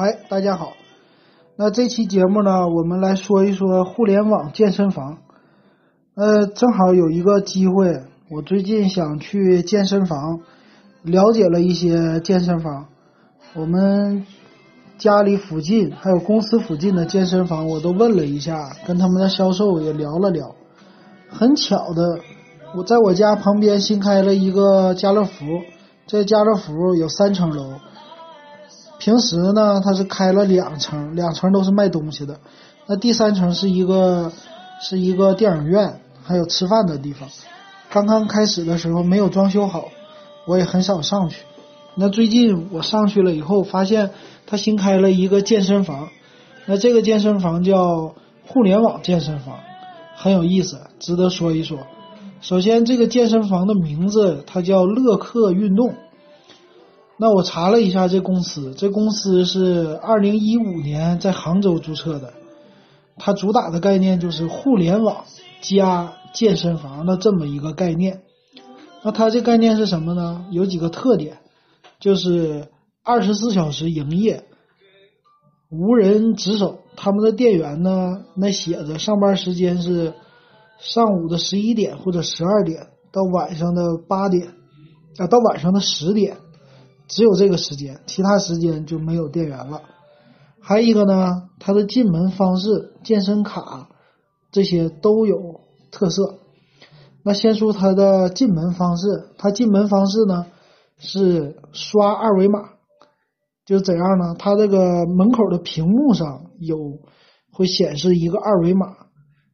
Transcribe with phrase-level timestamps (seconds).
[0.00, 0.74] 嗨，大家好。
[1.56, 5.18] 那这期节目呢，我们来说一说互联网健身房。
[6.14, 10.38] 呃，正好有一个机会，我最近想去健身房，
[11.02, 12.86] 了解了一些健身房。
[13.54, 14.24] 我们
[14.98, 20.54] 家里附近还有公司附近的健身房，我都问了一下，跟他们的销售也聊了聊。
[21.28, 22.20] 很巧的，
[22.76, 25.62] 我在我家旁边新开了一个家乐福，
[26.06, 27.80] 这家乐福有三层楼。
[29.08, 32.40] 平时呢，它是开了两层，两层都是卖东西的。
[32.86, 34.30] 那第三层是一个
[34.82, 37.26] 是一个电影院，还有吃饭的地方。
[37.88, 39.88] 刚刚开始的时候没有装修好，
[40.46, 41.38] 我也很少上去。
[41.94, 44.10] 那最近我上去了以后，发现
[44.46, 46.10] 他新开了一个健身房。
[46.66, 48.14] 那这个健身房叫
[48.46, 49.54] 互联网健身房，
[50.16, 51.78] 很有意思，值得说一说。
[52.42, 55.94] 首先，这个健身房的名字它叫乐客运动。
[57.20, 62.32] 那我查了一下这公司，这公司是二零一五年在杭州注册的，
[63.16, 65.24] 它主打的概念就是互联网
[65.60, 68.22] 加健身房的这么一个概念。
[69.02, 70.46] 那它这概念是什么呢？
[70.52, 71.38] 有几个特点，
[71.98, 72.68] 就是
[73.02, 74.44] 二十四小时营业，
[75.70, 76.78] 无人值守。
[76.94, 80.14] 他们的店员呢，那写着上班时间是
[80.78, 84.54] 上午的十一点或者十二点到晚上的八点
[85.16, 86.36] 啊，到晚上的十点。
[87.08, 89.82] 只有这个时间，其他时间就没有电源了。
[90.60, 93.88] 还有一个呢，它的进门方式、健身卡
[94.52, 96.40] 这些都有特色。
[97.24, 100.46] 那先说它的进门方式，它进门方式呢
[100.98, 102.60] 是刷二维码，
[103.64, 104.34] 就怎样呢？
[104.38, 106.76] 它这个门口的屏幕上有
[107.52, 108.96] 会显示一个二维码，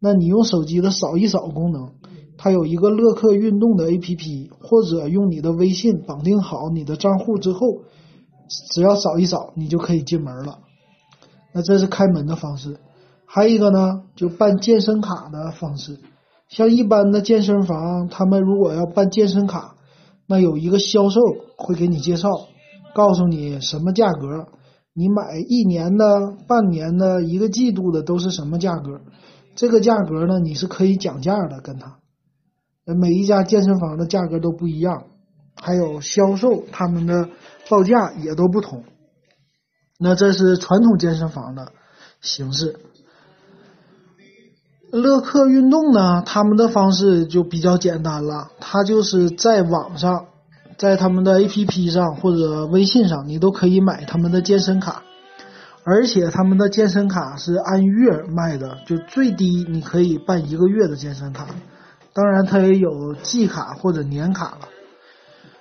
[0.00, 1.92] 那你用手机的扫一扫功能。
[2.38, 7.60] 它有一个乐客运动的 APP，或者用你的微信绑定好你的账户之后，
[8.72, 10.58] 只要扫一扫，你就可以进门了。
[11.52, 12.78] 那这是开门的方式。
[13.24, 15.98] 还有一个呢，就办健身卡的方式。
[16.48, 19.74] 像一般的健身房，他们如果要办健身卡，
[20.28, 21.20] 那有一个销售
[21.56, 22.28] 会给你介绍，
[22.94, 24.46] 告诉你什么价格，
[24.94, 29.00] 你买一年的、半年的、一个季度的都是什么价格。
[29.56, 31.98] 这个价格呢，你是可以讲价的，跟他。
[32.94, 35.04] 每一家健身房的价格都不一样，
[35.60, 37.28] 还有销售他们的
[37.68, 38.84] 报价也都不同。
[39.98, 41.72] 那这是传统健身房的
[42.20, 42.78] 形式。
[44.92, 50.26] 乐客运动呢，他们的方式就比较简单了，他就是在网上，
[50.78, 55.02] 在他们的 APP 上或者微信上，你都可以买他们的健身卡，
[55.84, 61.48] 而且他们的健身卡是按月卖的，就最低你可以办一个月的健身卡。
[62.16, 64.68] 当然，它也有季卡或者年卡了。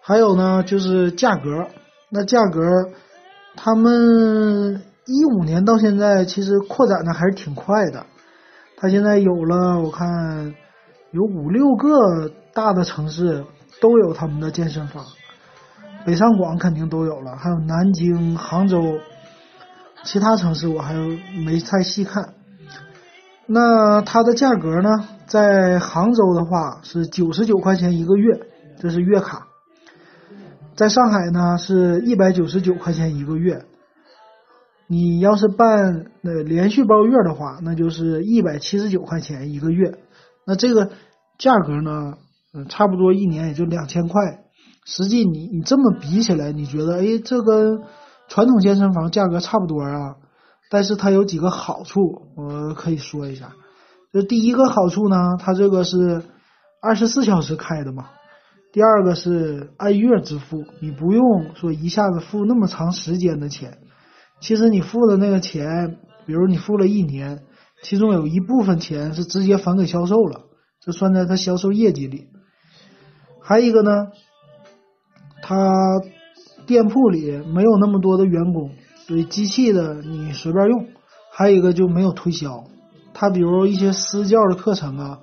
[0.00, 1.68] 还有呢，就是价格。
[2.08, 2.62] 那价格，
[3.54, 8.06] 他们一五年到现在其实扩展的还是挺快的。
[8.78, 10.54] 他现在有了，我看
[11.10, 13.44] 有五六个大的城市
[13.82, 15.04] 都有他们的健身房，
[16.06, 18.98] 北上广肯定都有了，还有南京、杭州，
[20.02, 20.94] 其他城市我还
[21.44, 22.32] 没太细看。
[23.50, 25.08] 那它的价格呢？
[25.26, 28.46] 在杭州的话是九十九块钱一个月，
[28.78, 29.46] 这是月卡；
[30.76, 33.64] 在上海呢是一百九十九块钱一个月。
[34.86, 39.98] 你要是办呃连续包月的话，那就是一百七十九块钱一个月。
[40.46, 40.90] 那这个
[41.38, 42.14] 价格呢，
[42.54, 44.44] 嗯，差不多一年也就两千块。
[44.84, 47.80] 实际你你这么比起来，你觉得哎，这跟
[48.28, 50.16] 传统健身房价格差不多啊？
[50.70, 52.00] 但是它有几个好处，
[52.36, 53.52] 我可以说一下。
[54.12, 56.22] 这第一个好处呢，它这个是
[56.82, 58.10] 二十四小时开的嘛。
[58.72, 63.78] 第二个是按月支付，你不用说一下子付那么长时间的钱。
[64.40, 67.44] 其实你付的那个钱，比如你付了一年，
[67.82, 70.42] 其中有一部分钱是直接返给销售了，
[70.80, 72.28] 这算在他销售业绩里。
[73.40, 74.08] 还有一个呢，
[75.42, 75.72] 他
[76.66, 78.70] 店铺里没有那么多的员工。
[79.08, 80.86] 所以机器的你随便用，
[81.32, 82.64] 还有一个就没有推销。
[83.14, 85.20] 他比如一些私教的课程啊，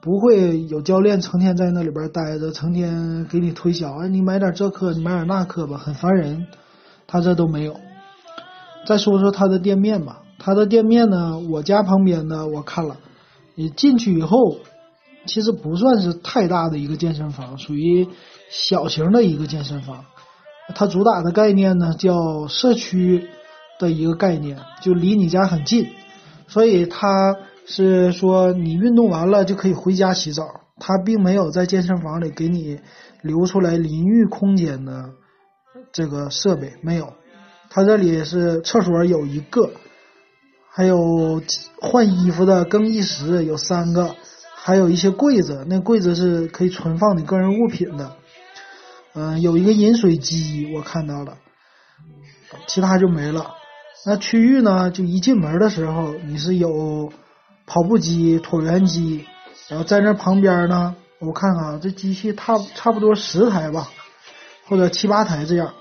[0.00, 3.96] 不会有教练成天在那里边待着，成天给你推销。
[4.02, 6.48] 哎，你买点这课，你买点那课吧，很烦人。
[7.06, 7.76] 他这都没有。
[8.86, 12.96] 再说说他的店面吧，他的店面呢，我家旁边的我看了，
[13.54, 14.56] 你进去以后，
[15.26, 18.08] 其实不算是太大的一个健身房，属于
[18.50, 20.06] 小型的一个健身房。
[20.74, 23.28] 它主打的概念呢，叫社区
[23.78, 25.90] 的一个概念，就离你家很近，
[26.46, 27.36] 所以它
[27.66, 30.44] 是说你运动完了就可以回家洗澡，
[30.78, 32.80] 它并没有在健身房里给你
[33.22, 35.10] 留出来淋浴空间的
[35.92, 37.12] 这个设备，没有，
[37.68, 39.70] 它这里是厕所有一个，
[40.70, 41.42] 还有
[41.80, 44.14] 换衣服的更衣室有三个，
[44.54, 48.16] 还有一些柜子，那柜子是可以存放你个人物品的。
[49.14, 51.36] 嗯，有一个饮水机，我看到了，
[52.66, 53.54] 其他就没了。
[54.06, 57.12] 那区域呢，就一进门的时候，你是有
[57.66, 59.26] 跑步机、椭圆机，
[59.68, 63.88] 然后在那旁边呢，我看看啊，这机器差差不多十台吧，
[64.66, 65.74] 或者七八台这样。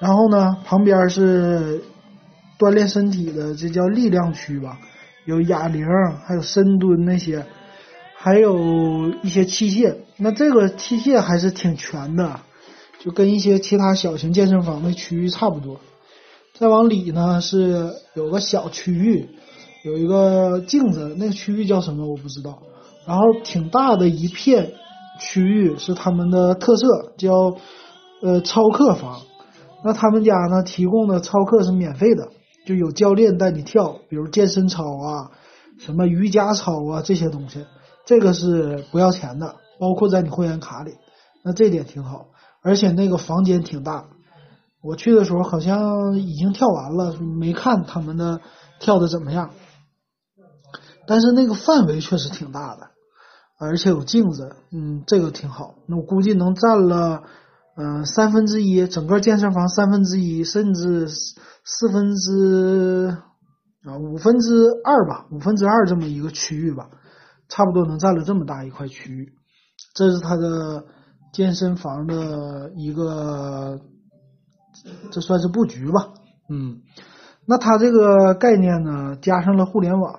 [0.00, 1.82] 然后呢，旁边是
[2.58, 4.78] 锻炼身体的，这叫力量区吧，
[5.26, 5.84] 有哑铃，
[6.24, 7.44] 还有深蹲那些，
[8.16, 9.96] 还有一些器械。
[10.16, 12.40] 那这个器械还是挺全的，
[13.00, 15.78] 就跟一些其他小型健身房的区域差不多。
[16.54, 19.28] 再往里呢是有个小区域，
[19.84, 22.58] 有一个镜子，那个区域叫什么我不知道。
[23.06, 24.72] 然后挺大的一片
[25.20, 27.56] 区域是他们的特色，叫
[28.22, 29.20] 呃操课房。
[29.84, 32.28] 那他们家呢提供的操课是免费的，
[32.66, 35.30] 就有教练带你跳，比如健身操啊、
[35.78, 37.64] 什么瑜伽操啊这些东西，
[38.04, 40.94] 这个是不要钱的，包括在你会员卡里。
[41.44, 42.26] 那这点挺好，
[42.68, 44.04] 而且那个房间挺大，
[44.82, 48.42] 我去的时候好像已经跳完了，没看他们的
[48.78, 49.50] 跳的怎么样。
[51.06, 52.90] 但是那个范围确实挺大的，
[53.58, 55.76] 而且有镜子，嗯，这个挺好。
[55.86, 57.22] 那我估计能占了。
[57.80, 63.16] 嗯，三分之一整个健身房三分之一，甚至四分之
[63.84, 66.90] 啊五分之二吧，五分之二这么一个区域吧，
[67.48, 69.32] 差不多能占了这么大一块区域。
[69.94, 70.86] 这是它的
[71.38, 73.78] 健身房的一个，
[75.12, 76.14] 这算是布局吧。
[76.50, 76.80] 嗯，
[77.46, 80.18] 那它这个概念呢，加上了互联网，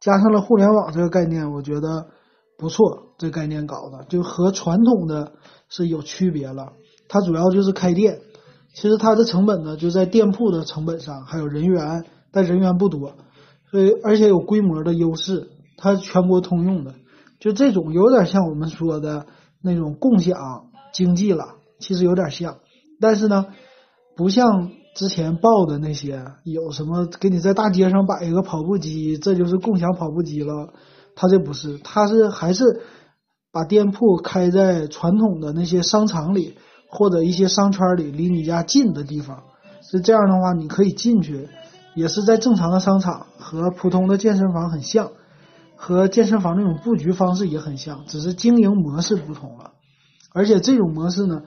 [0.00, 2.08] 加上了互联网这个概念，我觉得
[2.58, 3.14] 不错。
[3.18, 5.34] 这概念搞的就和传统的。
[5.68, 6.74] 是有区别了，
[7.08, 8.20] 它主要就是开店，
[8.72, 13.14] 其实它的成本呢就在店铺的成本上，还有人员，但人员不多，
[13.68, 16.94] 所以而且有规模的优势，它全国通用的，
[17.40, 19.26] 就这种有点像我们说的
[19.66, 20.34] 那种共享
[20.94, 22.56] 经济了，其实有点像，
[23.00, 23.44] 但是呢，
[24.16, 30.72] 不像之前报的那些有什么给你在大街上摆一个跑步机，这就是共享跑步机了，
[31.14, 32.80] 它这不是，它是还是。
[33.52, 36.58] 把店铺开在传统的那些商场里，
[36.90, 39.44] 或者一些商圈里，离你家近的地方。
[39.80, 41.48] 是这样的话，你可以进去，
[41.94, 45.12] 也是在正常的商场，和普通的健身房很像，
[45.76, 49.72] 和健身房那种布局方式也很像，只是经营模式不同了。
[50.34, 51.42] 而且这种模式呢，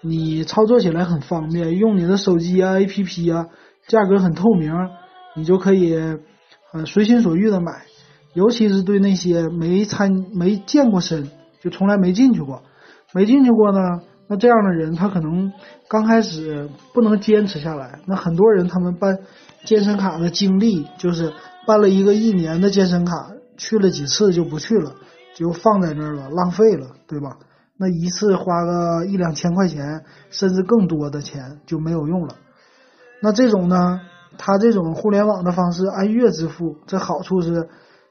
[0.00, 3.46] 你操作起来很方便，用你的手机啊、APP 啊，
[3.86, 4.72] 价格很透明，
[5.36, 7.84] 你就可以呃随心所欲的买。
[8.32, 11.30] 尤其是对那些没参没健过身。
[11.62, 12.62] 就从来没进去过，
[13.14, 13.78] 没进去过呢。
[14.28, 15.50] 那这样的人，他可能
[15.88, 18.00] 刚开始不能坚持下来。
[18.06, 19.20] 那很多人他们办
[19.64, 21.32] 健身卡的经历，就是
[21.66, 24.94] 办了一个一年的健身卡，去了几次就不去了，
[25.34, 27.38] 就放在那儿了，浪费了，对吧？
[27.76, 32.36] 那一次花个一两千块钱，甚至更多的钱就没有用了。
[33.20, 34.00] 那这种呢，
[34.38, 37.68] 他这种互联网的方式按月支付，这好处是，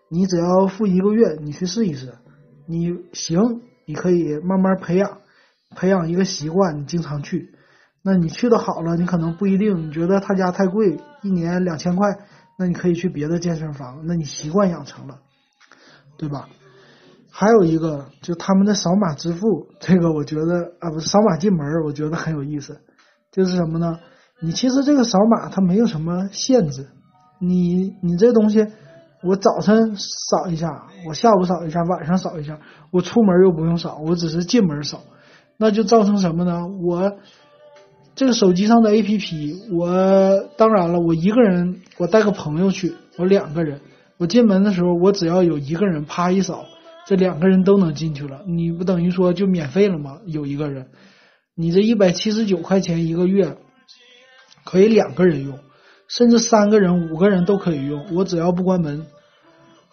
[0.09, 2.13] 你只要付一个月，你去试一试。
[2.67, 5.19] 你行，你可以慢慢培养，
[5.75, 7.53] 培养一个习惯，你经常去。
[8.01, 12.07] 那你去的好了，你可能不一定，你觉得他家太贵，一年两千块，
[12.57, 14.03] 那你可以去别的健身房。
[14.05, 15.19] 那你习惯养成了，
[16.23, 16.47] 对吧？
[17.29, 22.79] 还有一个，就他们的扫码支付， 这个我觉得啊，不是扫码进门，我觉得很有意思。
[23.31, 23.97] 就是什么呢？
[24.39, 26.87] 你其实这个扫码它没有什么限制，
[27.39, 28.67] 你你这东西。
[29.25, 32.59] 我早晨扫一下，我下午扫一下，晚上扫一下，
[32.91, 34.99] 我出门又不用扫，我只是进门扫，
[35.57, 36.59] 那就造成什么呢？
[36.85, 37.13] 我
[38.15, 43.79] 这个手机上的 APP，我当然了，我一个人，我带个朋友去，我两个人，
[44.23, 46.63] 我进门的时候，我只要有一个人，啪一扫，
[47.05, 48.39] 这两个人都能进去了。
[48.47, 50.19] 你不等于说就免费了吗？
[50.25, 50.87] 有一个人，
[51.55, 53.57] 你这一百七十九块钱一个月，
[54.63, 55.59] 可以两个人用。
[56.07, 59.07] 甚至三个人、五个人都可以用，我只要不关门，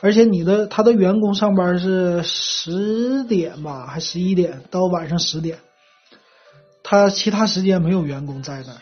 [0.00, 5.58] 而且你的他的员工上班是十点吧，还十一点到晚上十点，
[6.84, 8.76] 他其他时间没有员工在那，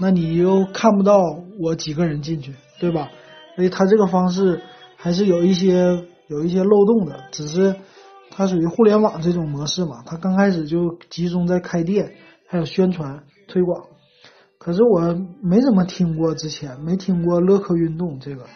[0.00, 1.20] 那你又看不到
[1.60, 3.10] 我几个人进去，对吧？
[3.54, 4.62] 所以他这个方式
[5.04, 7.76] 还是有一些有一些漏洞的，只是
[8.30, 12.14] 它属于互联网这种模式嘛，它刚开始就集中在开店，
[12.48, 13.84] 还有宣传推广。
[14.56, 18.46] 可是我没怎么听过，之前没听过乐客运动这个，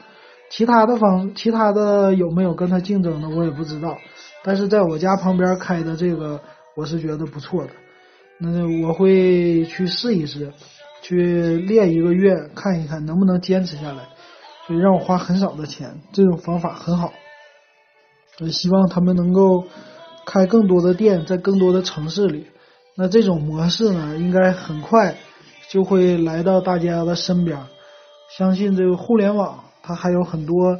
[0.50, 3.98] 其他的方，其他的有没有跟他竞争的我也不知道。
[4.42, 6.40] 但是在我家旁边开的这个，
[6.74, 7.72] 我是觉得不错的，
[8.40, 10.50] 那我会去试一试。
[11.00, 14.08] 去练一个月，看一看能不能坚持下来，
[14.68, 17.10] 所以让我花很少的钱，这种方法很好。
[18.38, 19.64] 我希望他们能够
[20.26, 22.48] 开更多的店，在更多的城市里。
[22.94, 25.16] 那这种模式呢，应该很快
[25.70, 27.58] 就会来到大家的身边。
[28.36, 30.78] 相信这个互联网，它还有很多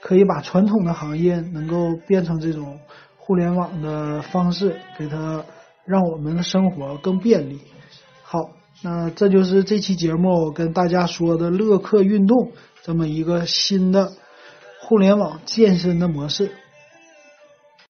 [0.00, 2.78] 可以把传统的行业能够变成这种
[3.16, 5.44] 互联网的方式，给它
[5.84, 7.60] 让我们的生活更便利。
[8.22, 8.38] 好，
[8.82, 12.52] 那这就是这期节目我跟大家说的乐客运动
[12.86, 14.12] 这么一个新的
[14.80, 16.52] 互联网健身的模式。